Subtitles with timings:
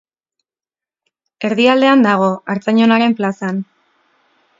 [1.49, 3.61] Erdialdean dago, Artzain Onaren plazan.